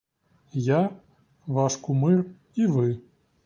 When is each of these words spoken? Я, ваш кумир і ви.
Я, 0.67 0.79
ваш 1.59 1.77
кумир 1.87 2.25
і 2.65 2.75
ви. 2.77 2.91